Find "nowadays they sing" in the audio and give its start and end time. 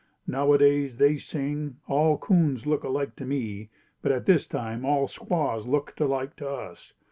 0.25-1.77